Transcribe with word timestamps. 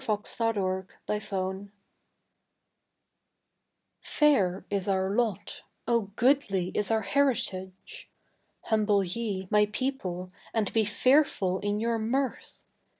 A 0.01 0.03
SONG 0.23 0.57
OF 0.57 0.87
THE 1.05 1.13
ENGLISH. 1.31 1.67
_Fair 4.03 4.63
is 4.71 4.87
our 4.87 5.11
lot 5.15 5.61
O 5.87 6.09
goodly 6.15 6.69
is 6.73 6.89
our 6.89 7.01
heritage! 7.01 8.09
(Humble 8.63 9.03
ye, 9.03 9.47
my 9.51 9.67
people, 9.67 10.31
and 10.55 10.73
be 10.73 10.85
fearful 10.85 11.59
in 11.59 11.79
your 11.79 11.99
mirth!) 11.99 12.65